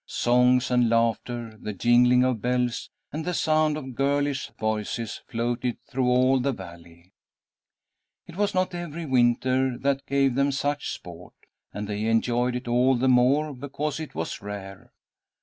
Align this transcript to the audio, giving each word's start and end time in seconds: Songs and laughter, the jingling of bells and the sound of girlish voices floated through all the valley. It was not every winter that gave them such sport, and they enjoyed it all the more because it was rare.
Songs 0.07 0.71
and 0.71 0.89
laughter, 0.89 1.55
the 1.61 1.73
jingling 1.73 2.23
of 2.23 2.41
bells 2.41 2.89
and 3.11 3.23
the 3.23 3.35
sound 3.35 3.77
of 3.77 3.93
girlish 3.93 4.49
voices 4.59 5.21
floated 5.27 5.77
through 5.85 6.07
all 6.07 6.39
the 6.39 6.51
valley. 6.51 7.13
It 8.25 8.35
was 8.35 8.55
not 8.55 8.73
every 8.73 9.05
winter 9.05 9.77
that 9.77 10.07
gave 10.07 10.33
them 10.33 10.51
such 10.51 10.89
sport, 10.91 11.35
and 11.71 11.87
they 11.87 12.05
enjoyed 12.05 12.55
it 12.55 12.67
all 12.67 12.95
the 12.97 13.07
more 13.07 13.53
because 13.53 13.99
it 13.99 14.15
was 14.15 14.41
rare. 14.41 14.91